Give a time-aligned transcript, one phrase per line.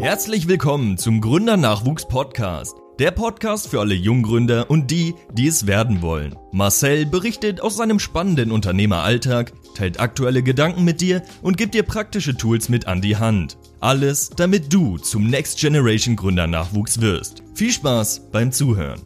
[0.00, 2.76] Herzlich willkommen zum Gründernachwuchs Podcast.
[3.00, 6.36] Der Podcast für alle Junggründer und die, die es werden wollen.
[6.52, 12.36] Marcel berichtet aus seinem spannenden Unternehmeralltag, teilt aktuelle Gedanken mit dir und gibt dir praktische
[12.36, 13.58] Tools mit an die Hand.
[13.80, 17.42] Alles, damit du zum Next Generation Gründernachwuchs wirst.
[17.54, 19.00] Viel Spaß beim Zuhören.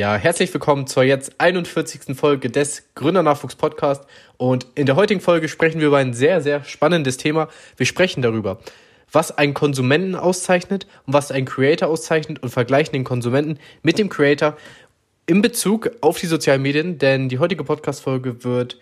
[0.00, 2.16] Ja, herzlich willkommen zur jetzt 41.
[2.16, 4.06] Folge des Gründernachwuchs Podcast.
[4.38, 7.48] Und in der heutigen Folge sprechen wir über ein sehr, sehr spannendes Thema.
[7.76, 8.60] Wir sprechen darüber,
[9.12, 14.08] was einen Konsumenten auszeichnet und was einen Creator auszeichnet und vergleichen den Konsumenten mit dem
[14.08, 14.56] Creator
[15.26, 18.78] in Bezug auf die sozialen Medien, denn die heutige Podcast-Folge wird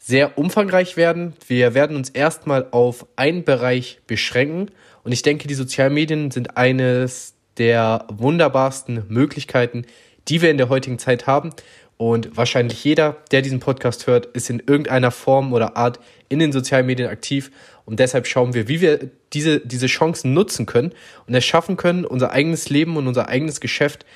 [0.00, 1.34] sehr umfangreich werden.
[1.46, 4.72] Wir werden uns erstmal auf einen Bereich beschränken
[5.04, 9.84] und ich denke, die sozialen Medien sind eines der wunderbarsten Möglichkeiten,
[10.28, 11.50] die wir in der heutigen Zeit haben.
[11.96, 16.52] Und wahrscheinlich jeder, der diesen Podcast hört, ist in irgendeiner Form oder Art in den
[16.52, 17.50] sozialen Medien aktiv.
[17.84, 20.92] Und deshalb schauen wir, wie wir diese, diese Chancen nutzen können
[21.26, 24.06] und es schaffen können, unser eigenes Leben und unser eigenes Geschäft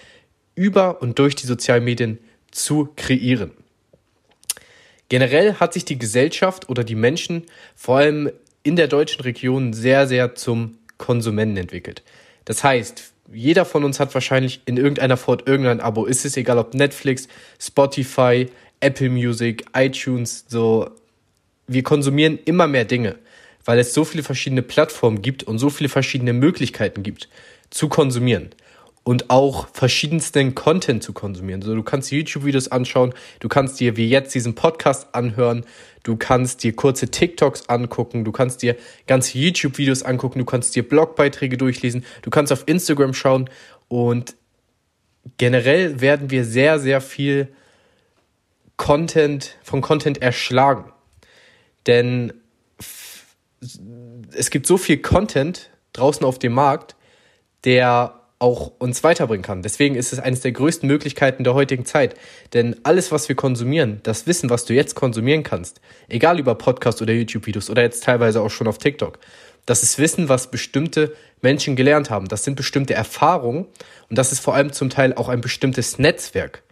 [0.54, 2.18] über und durch die sozialen Medien
[2.50, 3.50] zu kreieren.
[5.08, 7.44] Generell hat sich die Gesellschaft oder die Menschen
[7.76, 8.30] vor allem
[8.62, 12.02] in der deutschen Region sehr, sehr zum Konsumenten entwickelt.
[12.44, 16.04] Das heißt, jeder von uns hat wahrscheinlich in irgendeiner Form irgendein Abo.
[16.04, 18.46] Ist es egal, ob Netflix, Spotify,
[18.80, 20.90] Apple Music, iTunes, so.
[21.66, 23.16] Wir konsumieren immer mehr Dinge,
[23.64, 27.30] weil es so viele verschiedene Plattformen gibt und so viele verschiedene Möglichkeiten gibt
[27.70, 28.50] zu konsumieren
[29.04, 31.60] und auch verschiedensten Content zu konsumieren.
[31.62, 35.64] So, du kannst YouTube-Videos anschauen, du kannst dir wie jetzt diesen Podcast anhören,
[36.02, 40.88] du kannst dir kurze TikToks angucken, du kannst dir ganze YouTube-Videos angucken, du kannst dir
[40.88, 43.50] Blogbeiträge durchlesen, du kannst auf Instagram schauen
[43.88, 44.36] und
[45.36, 47.48] generell werden wir sehr, sehr viel
[48.76, 50.92] Content, von Content erschlagen.
[51.86, 52.32] Denn
[54.32, 56.96] es gibt so viel Content draußen auf dem Markt,
[57.64, 59.62] der auch uns weiterbringen kann.
[59.62, 62.14] Deswegen ist es eines der größten Möglichkeiten der heutigen Zeit.
[62.52, 67.00] Denn alles, was wir konsumieren, das Wissen, was du jetzt konsumieren kannst, egal über Podcast
[67.00, 69.18] oder YouTube-Videos oder jetzt teilweise auch schon auf TikTok,
[69.64, 72.28] das ist Wissen, was bestimmte Menschen gelernt haben.
[72.28, 73.64] Das sind bestimmte Erfahrungen
[74.10, 76.62] und das ist vor allem zum Teil auch ein bestimmtes Netzwerk,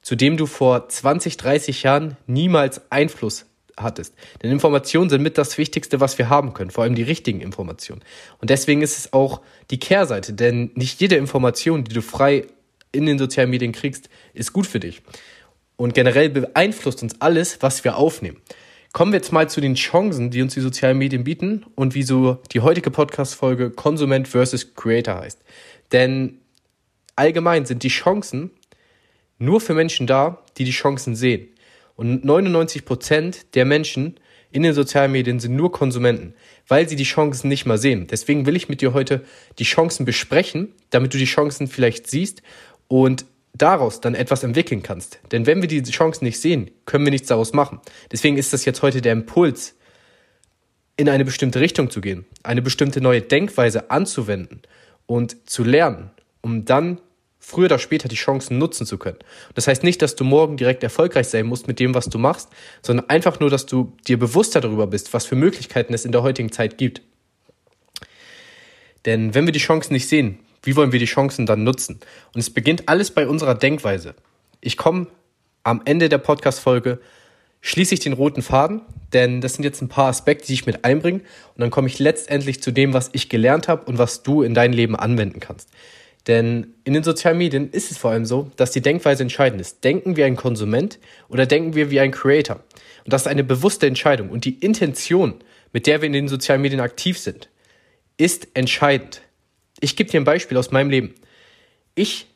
[0.00, 3.49] zu dem du vor 20, 30 Jahren niemals Einfluss
[3.82, 4.14] hattest.
[4.42, 8.02] Denn Informationen sind mit das Wichtigste, was wir haben können, vor allem die richtigen Informationen.
[8.38, 12.46] Und deswegen ist es auch die Kehrseite, denn nicht jede Information, die du frei
[12.92, 15.02] in den sozialen Medien kriegst, ist gut für dich.
[15.76, 18.38] Und generell beeinflusst uns alles, was wir aufnehmen.
[18.92, 22.38] Kommen wir jetzt mal zu den Chancen, die uns die sozialen Medien bieten und wieso
[22.52, 25.40] die heutige Podcast-Folge Konsument versus Creator heißt.
[25.92, 26.38] Denn
[27.14, 28.50] allgemein sind die Chancen
[29.38, 31.48] nur für Menschen da, die die Chancen sehen.
[32.00, 34.18] Und 99 Prozent der Menschen
[34.50, 36.32] in den sozialen Medien sind nur Konsumenten,
[36.66, 38.06] weil sie die Chancen nicht mal sehen.
[38.06, 39.22] Deswegen will ich mit dir heute
[39.58, 42.40] die Chancen besprechen, damit du die Chancen vielleicht siehst
[42.88, 45.20] und daraus dann etwas entwickeln kannst.
[45.30, 47.80] Denn wenn wir diese Chancen nicht sehen, können wir nichts daraus machen.
[48.10, 49.76] Deswegen ist das jetzt heute der Impuls,
[50.96, 54.62] in eine bestimmte Richtung zu gehen, eine bestimmte neue Denkweise anzuwenden
[55.04, 56.98] und zu lernen, um dann
[57.40, 59.18] früher oder später die Chancen nutzen zu können.
[59.54, 62.50] Das heißt nicht, dass du morgen direkt erfolgreich sein musst mit dem, was du machst,
[62.82, 66.22] sondern einfach nur, dass du dir bewusster darüber bist, was für Möglichkeiten es in der
[66.22, 67.02] heutigen Zeit gibt.
[69.06, 72.00] Denn wenn wir die Chancen nicht sehen, wie wollen wir die Chancen dann nutzen?
[72.34, 74.14] Und es beginnt alles bei unserer Denkweise.
[74.60, 75.06] Ich komme
[75.62, 77.00] am Ende der Podcast-Folge,
[77.62, 78.82] schließe ich den roten Faden,
[79.14, 81.20] denn das sind jetzt ein paar Aspekte, die ich mit einbringe.
[81.20, 84.52] Und dann komme ich letztendlich zu dem, was ich gelernt habe und was du in
[84.52, 85.70] dein Leben anwenden kannst.
[86.26, 89.84] Denn in den sozialen Medien ist es vor allem so, dass die Denkweise entscheidend ist.
[89.84, 90.98] Denken wir ein Konsument
[91.28, 92.56] oder denken wir wie ein Creator?
[93.04, 94.30] Und das ist eine bewusste Entscheidung.
[94.30, 95.34] Und die Intention,
[95.72, 97.48] mit der wir in den sozialen Medien aktiv sind,
[98.18, 99.22] ist entscheidend.
[99.80, 101.14] Ich gebe dir ein Beispiel aus meinem Leben.
[101.94, 102.26] Ich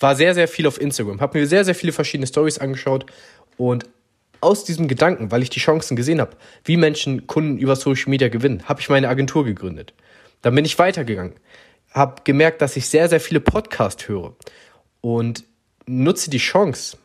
[0.00, 3.06] war sehr, sehr viel auf Instagram, habe mir sehr, sehr viele verschiedene Stories angeschaut
[3.56, 3.84] und
[4.40, 8.28] aus diesem Gedanken, weil ich die Chancen gesehen habe, wie Menschen Kunden über Social Media
[8.28, 9.92] gewinnen, habe ich meine Agentur gegründet.
[10.40, 11.34] Dann bin ich weitergegangen
[11.90, 14.34] habe gemerkt, dass ich sehr, sehr viele Podcasts höre
[15.00, 15.44] und
[15.86, 16.96] nutze die Chance,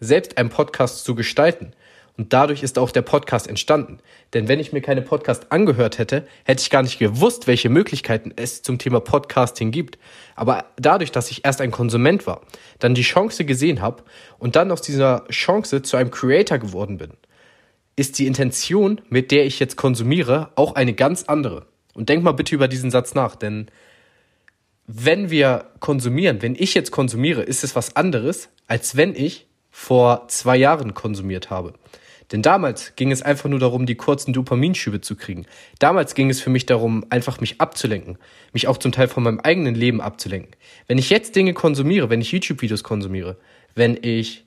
[0.00, 1.72] selbst einen Podcast zu gestalten.
[2.16, 4.00] Und dadurch ist auch der Podcast entstanden.
[4.34, 8.32] Denn wenn ich mir keine Podcast angehört hätte, hätte ich gar nicht gewusst, welche Möglichkeiten
[8.34, 9.98] es zum Thema Podcasting gibt.
[10.34, 12.40] Aber dadurch, dass ich erst ein Konsument war,
[12.80, 14.02] dann die Chance gesehen habe
[14.40, 17.12] und dann aus dieser Chance zu einem Creator geworden bin,
[17.94, 21.66] ist die Intention, mit der ich jetzt konsumiere, auch eine ganz andere.
[21.94, 23.70] Und denk mal bitte über diesen Satz nach, denn
[24.90, 30.26] wenn wir konsumieren, wenn ich jetzt konsumiere, ist es was anderes, als wenn ich vor
[30.28, 31.74] zwei Jahren konsumiert habe.
[32.32, 35.44] Denn damals ging es einfach nur darum, die kurzen Dopaminschübe zu kriegen.
[35.78, 38.18] Damals ging es für mich darum, einfach mich abzulenken,
[38.54, 40.56] mich auch zum Teil von meinem eigenen Leben abzulenken.
[40.86, 43.36] Wenn ich jetzt Dinge konsumiere, wenn ich YouTube-Videos konsumiere,
[43.74, 44.46] wenn ich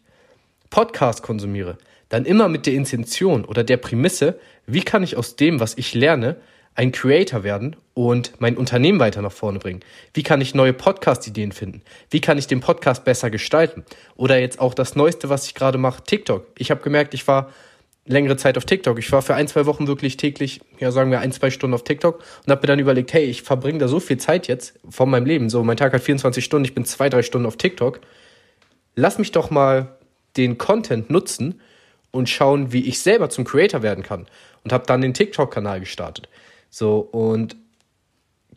[0.72, 1.78] Podcast konsumiere,
[2.10, 5.94] dann immer mit der Intention oder der Prämisse, wie kann ich aus dem, was ich
[5.94, 6.38] lerne,
[6.76, 9.82] ein Creator werden und mein Unternehmen weiter nach vorne bringen?
[10.14, 11.82] Wie kann ich neue Podcast-Ideen finden?
[12.10, 13.84] Wie kann ich den Podcast besser gestalten?
[14.16, 16.48] Oder jetzt auch das Neueste, was ich gerade mache, TikTok.
[16.58, 17.52] Ich habe gemerkt, ich war
[18.06, 18.98] längere Zeit auf TikTok.
[19.00, 21.84] Ich war für ein, zwei Wochen wirklich täglich, ja sagen wir ein, zwei Stunden auf
[21.84, 25.10] TikTok und habe mir dann überlegt, hey, ich verbringe da so viel Zeit jetzt von
[25.10, 25.50] meinem Leben.
[25.50, 28.02] So, mein Tag hat 24 Stunden, ich bin zwei, drei Stunden auf TikTok.
[28.96, 29.98] Lass mich doch mal
[30.38, 31.62] den Content nutzen
[32.12, 34.28] und schauen, wie ich selber zum Creator werden kann.
[34.64, 36.30] Und habe dann den TikTok-Kanal gestartet.
[36.72, 37.56] So, und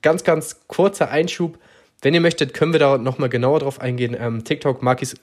[0.01, 1.59] ganz, ganz kurzer Einschub.
[2.01, 4.17] Wenn ihr möchtet, können wir da nochmal genauer drauf eingehen.
[4.19, 5.17] Ähm, TikTok, Markis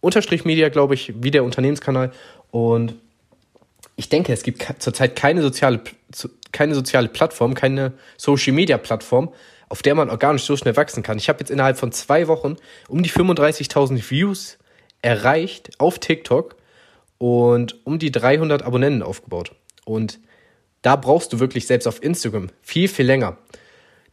[0.00, 2.12] Unterstrich Media, glaube ich, wie der Unternehmenkanal.
[2.50, 2.96] Und
[3.96, 5.80] ich denke, es gibt zurzeit keine soziale,
[6.52, 9.32] keine soziale Plattform, keine Social Media Plattform,
[9.70, 11.16] auf der man organisch so schnell wachsen kann.
[11.16, 12.56] Ich habe jetzt innerhalb von zwei Wochen
[12.88, 14.58] um die 35.000 Views
[15.00, 16.56] erreicht auf TikTok
[17.18, 19.52] und um die 300 Abonnenten aufgebaut.
[19.84, 20.18] Und
[20.84, 23.38] da brauchst du wirklich selbst auf Instagram viel, viel länger.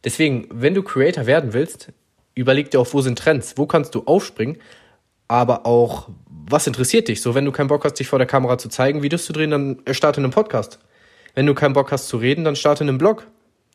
[0.04, 1.92] Deswegen, wenn du Creator werden willst,
[2.34, 4.56] überleg dir auch, wo sind Trends, wo kannst du aufspringen,
[5.28, 7.20] aber auch, was interessiert dich?
[7.20, 9.50] So, wenn du keinen Bock hast, dich vor der Kamera zu zeigen, Videos zu drehen,
[9.50, 10.78] dann starte einen Podcast.
[11.34, 13.26] Wenn du keinen Bock hast zu reden, dann starte einen Blog.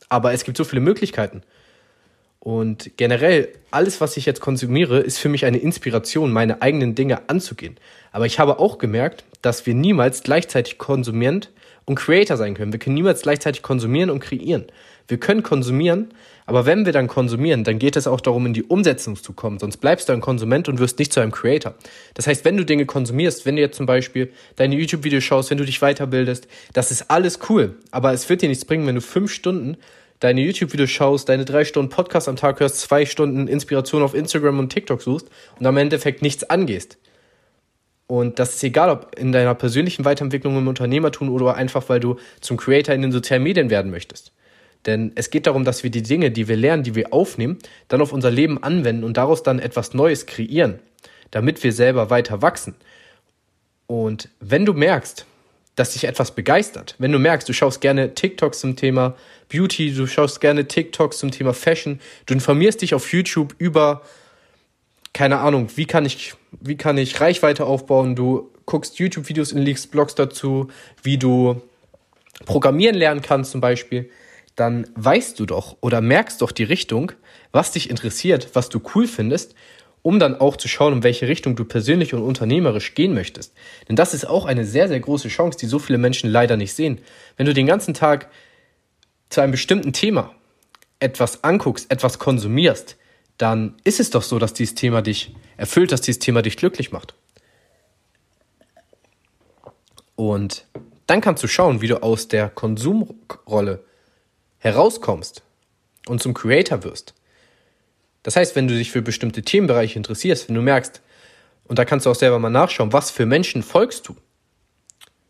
[0.10, 1.44] Aber es gibt so viele Möglichkeiten.
[2.40, 7.30] Und generell, alles, was ich jetzt konsumiere, ist für mich eine Inspiration, meine eigenen Dinge
[7.30, 7.78] anzugehen.
[8.12, 11.52] Aber ich habe auch gemerkt, dass wir niemals gleichzeitig Konsument
[11.88, 12.72] und Creator sein können.
[12.72, 14.66] Wir können niemals gleichzeitig konsumieren und kreieren.
[15.08, 16.10] Wir können konsumieren,
[16.46, 19.58] aber wenn wir dann konsumieren, dann geht es auch darum, in die Umsetzung zu kommen.
[19.58, 21.76] Sonst bleibst du ein Konsument und wirst nicht zu einem Creator.
[22.14, 25.58] Das heißt, wenn du Dinge konsumierst, wenn du jetzt zum Beispiel deine YouTube-Videos schaust, wenn
[25.58, 27.78] du dich weiterbildest, das ist alles cool.
[27.92, 29.78] Aber es wird dir nichts bringen, wenn du fünf Stunden
[30.20, 34.60] deine YouTube-Videos schaust, deine drei Stunden Podcast am Tag hörst, zwei Stunden Inspiration auf Instagram
[34.60, 36.98] und TikTok suchst und am Endeffekt nichts angehst.
[38.08, 42.16] Und das ist egal, ob in deiner persönlichen Weiterentwicklung im Unternehmertum oder einfach, weil du
[42.40, 44.32] zum Creator in den sozialen Medien werden möchtest.
[44.86, 47.58] Denn es geht darum, dass wir die Dinge, die wir lernen, die wir aufnehmen,
[47.90, 50.80] dann auf unser Leben anwenden und daraus dann etwas Neues kreieren,
[51.32, 52.76] damit wir selber weiter wachsen.
[53.88, 55.26] Und wenn du merkst,
[55.76, 59.16] dass dich etwas begeistert, wenn du merkst, du schaust gerne TikToks zum Thema
[59.50, 64.02] Beauty, du schaust gerne TikToks zum Thema Fashion, du informierst dich auf YouTube über
[65.14, 68.16] keine Ahnung, wie kann ich, wie kann ich Reichweite aufbauen?
[68.16, 70.68] Du guckst YouTube-Videos und liest Blogs dazu,
[71.02, 71.62] wie du
[72.46, 74.10] programmieren lernen kannst zum Beispiel,
[74.56, 77.12] dann weißt du doch oder merkst doch die Richtung,
[77.52, 79.56] was dich interessiert, was du cool findest,
[80.02, 83.54] um dann auch zu schauen, in welche Richtung du persönlich und unternehmerisch gehen möchtest.
[83.88, 86.74] Denn das ist auch eine sehr, sehr große Chance, die so viele Menschen leider nicht
[86.74, 87.00] sehen.
[87.36, 88.30] Wenn du den ganzen Tag
[89.30, 90.34] zu einem bestimmten Thema
[91.00, 92.98] etwas anguckst, etwas konsumierst,
[93.38, 96.92] dann ist es doch so, dass dieses Thema dich erfüllt, dass dieses Thema dich glücklich
[96.92, 97.14] macht.
[100.16, 100.66] Und
[101.06, 103.84] dann kannst du schauen, wie du aus der Konsumrolle
[104.58, 105.44] herauskommst
[106.08, 107.14] und zum Creator wirst.
[108.24, 111.02] Das heißt, wenn du dich für bestimmte Themenbereiche interessierst, wenn du merkst,
[111.66, 114.16] und da kannst du auch selber mal nachschauen, was für Menschen folgst du?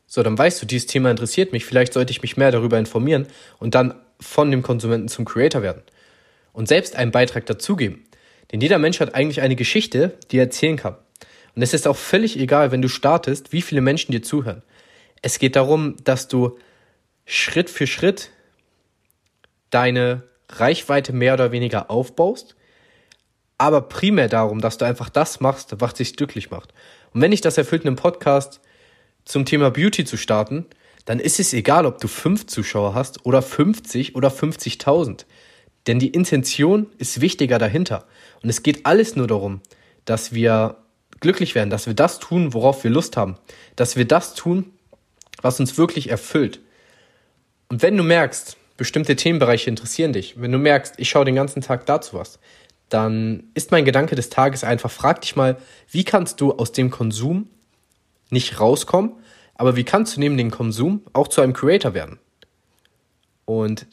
[0.05, 3.27] So, dann weißt du, dieses Thema interessiert mich, vielleicht sollte ich mich mehr darüber informieren
[3.59, 5.83] und dann von dem Konsumenten zum Creator werden
[6.57, 8.03] und selbst einen Beitrag dazugeben.
[8.51, 10.95] Denn jeder Mensch hat eigentlich eine Geschichte, die er erzählen kann.
[11.55, 14.63] Und es ist auch völlig egal, wenn du startest, wie viele Menschen dir zuhören.
[15.21, 16.57] Es geht darum, dass du
[17.27, 18.31] Schritt für Schritt
[19.69, 22.55] deine Reichweite mehr oder weniger aufbaust,
[23.59, 26.73] aber primär darum, dass du einfach das machst, was dich glücklich macht.
[27.13, 28.61] Und wenn ich das erfüllt, einen Podcast
[29.25, 30.65] zum Thema Beauty zu starten,
[31.05, 35.25] dann ist es egal, ob du fünf Zuschauer hast oder 50 oder 50.000.
[35.87, 38.05] Denn die Intention ist wichtiger dahinter.
[38.43, 39.61] Und es geht alles nur darum,
[40.05, 40.77] dass wir
[41.19, 43.37] glücklich werden, dass wir das tun, worauf wir Lust haben,
[43.75, 44.71] dass wir das tun,
[45.41, 46.59] was uns wirklich erfüllt.
[47.69, 51.61] Und wenn du merkst, bestimmte Themenbereiche interessieren dich, wenn du merkst, ich schaue den ganzen
[51.61, 52.39] Tag dazu was,
[52.89, 55.57] dann ist mein Gedanke des Tages einfach, frag dich mal,
[55.91, 57.49] wie kannst du aus dem Konsum
[58.29, 59.13] nicht rauskommen,
[59.55, 62.19] aber wie kannst du neben dem Konsum auch zu einem Creator werden?
[63.45, 63.87] Und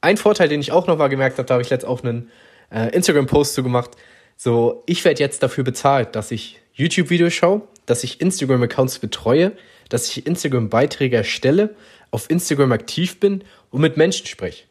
[0.00, 2.30] ein Vorteil, den ich auch noch mal gemerkt habe, da habe ich letztens auch einen
[2.70, 3.90] äh, Instagram-Post zu gemacht.
[4.36, 9.52] So, ich werde jetzt dafür bezahlt, dass ich YouTube-Videos schaue, dass ich Instagram-Accounts betreue,
[9.88, 11.74] dass ich Instagram-Beiträge erstelle,
[12.10, 14.64] auf Instagram aktiv bin und mit Menschen spreche.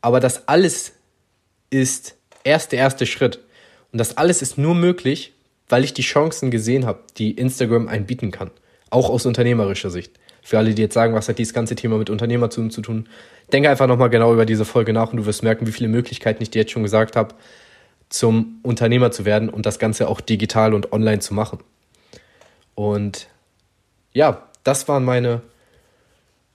[0.00, 0.92] Aber das alles
[1.70, 3.40] ist erst der erste Schritt.
[3.92, 5.32] Und das alles ist nur möglich,
[5.68, 8.50] weil ich die Chancen gesehen habe, die Instagram einen bieten kann.
[8.90, 10.12] Auch aus unternehmerischer Sicht.
[10.46, 13.08] Für alle, die jetzt sagen, was hat dieses ganze Thema mit Unternehmertum zu tun,
[13.52, 16.40] denke einfach nochmal genau über diese Folge nach und du wirst merken, wie viele Möglichkeiten
[16.40, 17.34] ich dir jetzt schon gesagt habe,
[18.10, 21.58] zum Unternehmer zu werden und das Ganze auch digital und online zu machen.
[22.76, 23.26] Und
[24.12, 25.42] ja, das waren meine,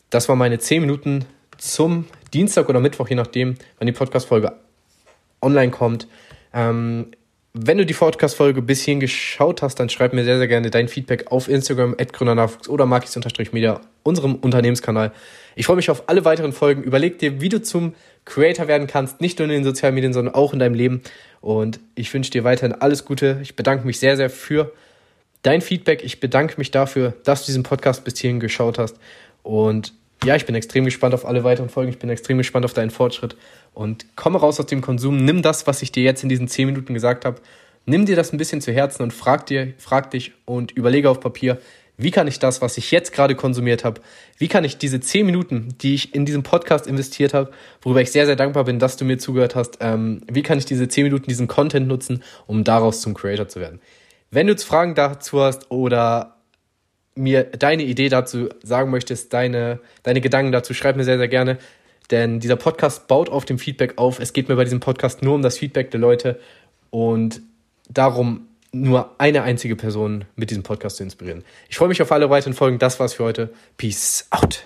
[0.10, 1.26] das waren meine zehn Minuten
[1.58, 4.54] zum Dienstag oder Mittwoch, je nachdem, wann die Podcast-Folge
[5.42, 6.08] online kommt.
[6.54, 7.08] Ähm,
[7.54, 10.88] wenn du die Podcast-Folge bis hierhin geschaut hast, dann schreib mir sehr, sehr gerne dein
[10.88, 15.12] Feedback auf Instagram, gründernachwuchs oder markis-media, unserem Unternehmenskanal.
[15.56, 16.84] Ich freue mich auf alle weiteren Folgen.
[16.84, 17.94] Überleg dir, wie du zum
[18.24, 21.02] Creator werden kannst, nicht nur in den sozialen Medien, sondern auch in deinem Leben.
[21.42, 23.40] Und ich wünsche dir weiterhin alles Gute.
[23.42, 24.72] Ich bedanke mich sehr, sehr für
[25.42, 26.04] dein Feedback.
[26.06, 28.96] Ich bedanke mich dafür, dass du diesen Podcast bis hierhin geschaut hast.
[29.44, 29.94] Und
[30.24, 31.90] ja, ich bin extrem gespannt auf alle weiteren Folgen.
[31.90, 33.36] Ich bin extrem gespannt auf deinen Fortschritt.
[33.74, 35.18] Und komme raus aus dem Konsum.
[35.24, 37.42] Nimm das, was ich dir jetzt in diesen 10 Minuten gesagt habe.
[37.86, 41.20] Nimm dir das ein bisschen zu Herzen und frag, dir, frag dich und überlege auf
[41.20, 41.60] Papier,
[41.98, 44.02] wie kann ich das, was ich jetzt gerade konsumiert habe,
[44.38, 47.52] wie kann ich diese 10 Minuten, die ich in diesem Podcast investiert habe,
[47.82, 50.66] worüber ich sehr, sehr dankbar bin, dass du mir zugehört hast, ähm, wie kann ich
[50.66, 53.80] diese 10 Minuten, diesen Content nutzen, um daraus zum Creator zu werden.
[54.32, 56.41] Wenn du jetzt Fragen dazu hast oder
[57.16, 61.58] mir deine Idee dazu sagen möchtest, deine, deine Gedanken dazu, schreib mir sehr, sehr gerne.
[62.10, 64.20] Denn dieser Podcast baut auf dem Feedback auf.
[64.20, 66.40] Es geht mir bei diesem Podcast nur um das Feedback der Leute
[66.90, 67.42] und
[67.90, 71.44] darum, nur eine einzige Person mit diesem Podcast zu inspirieren.
[71.70, 72.80] Ich freue mich auf alle weiteren Folgen.
[72.80, 73.50] Das war's für heute.
[73.78, 74.64] Peace out.